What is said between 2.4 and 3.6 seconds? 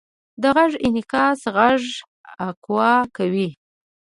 اکو کوي.